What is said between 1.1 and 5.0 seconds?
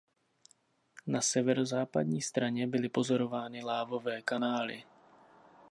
severozápadní straně byly pozorovány lávové kanály.